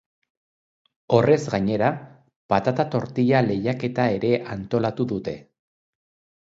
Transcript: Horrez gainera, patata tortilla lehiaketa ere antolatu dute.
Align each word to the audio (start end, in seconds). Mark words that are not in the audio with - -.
Horrez 1.17 1.37
gainera, 1.55 1.91
patata 2.55 2.87
tortilla 2.97 3.45
lehiaketa 3.51 4.09
ere 4.19 4.35
antolatu 4.59 5.11
dute. 5.15 5.41